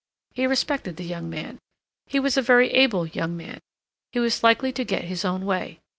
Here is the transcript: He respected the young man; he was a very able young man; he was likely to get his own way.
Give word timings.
He 0.33 0.47
respected 0.47 0.97
the 0.97 1.03
young 1.03 1.29
man; 1.29 1.59
he 2.07 2.19
was 2.19 2.35
a 2.35 2.41
very 2.41 2.71
able 2.71 3.05
young 3.05 3.37
man; 3.37 3.59
he 4.11 4.19
was 4.19 4.41
likely 4.43 4.71
to 4.73 4.83
get 4.83 5.03
his 5.03 5.23
own 5.23 5.45
way. 5.45 5.79